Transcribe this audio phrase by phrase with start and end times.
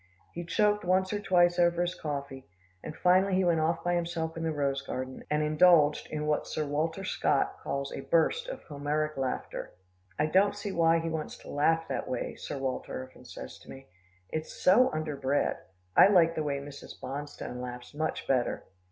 [0.33, 2.47] He choked once or twice over his coffee,
[2.83, 6.47] and finally he went off by himself in the rose garden, and indulged in what
[6.47, 7.05] Sir Walter
[7.61, 9.75] calls a burst of Homeric laughter.
[10.17, 13.69] "I don't see why he wants to laugh that way," Sir Walter often says to
[13.69, 13.89] me.
[14.29, 15.57] "It's so underbred.
[15.95, 16.99] I like the way Mrs.
[16.99, 18.63] Bonstone laughs much better."